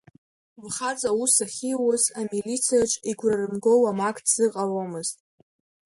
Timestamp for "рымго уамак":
3.41-4.17